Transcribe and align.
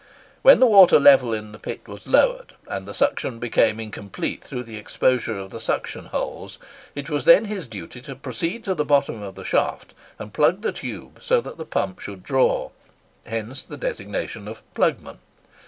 When 0.41 0.59
the 0.59 0.65
water 0.65 0.99
level 0.99 1.31
in 1.31 1.51
the 1.51 1.59
pit 1.59 1.81
was 1.87 2.07
lowered, 2.07 2.55
and 2.67 2.87
the 2.87 2.93
suction 2.95 3.37
became 3.37 3.79
incomplete 3.79 4.43
through 4.43 4.63
the 4.63 4.77
exposure 4.77 5.37
of 5.37 5.51
the 5.51 5.59
suction 5.61 6.05
holes, 6.05 6.57
it 6.95 7.07
was 7.07 7.25
then 7.25 7.45
his 7.45 7.67
duty 7.67 8.01
to 8.01 8.15
proceed 8.15 8.63
to 8.63 8.73
the 8.73 8.83
bottom 8.83 9.21
of 9.21 9.35
the 9.35 9.43
shaft 9.43 9.93
and 10.17 10.33
plug 10.33 10.63
the 10.63 10.71
tube 10.71 11.19
so 11.21 11.39
that 11.41 11.57
the 11.59 11.65
pump 11.65 11.99
should 11.99 12.23
draw: 12.23 12.71
hence 13.27 13.61
the 13.61 13.77
designation 13.77 14.47
of 14.47 14.63
"plugman." 14.73 15.19